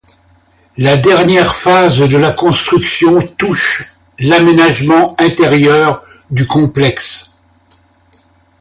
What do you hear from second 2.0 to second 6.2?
la construction touche l'aménagement intérieur